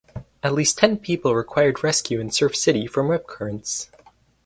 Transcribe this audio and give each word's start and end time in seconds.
At 0.41 0.53
least 0.55 0.79
ten 0.79 0.97
people 0.97 1.35
required 1.35 1.83
rescue 1.83 2.19
in 2.19 2.31
Surf 2.31 2.55
City 2.55 2.87
from 2.87 3.11
rip 3.11 3.27
currents. 3.27 3.91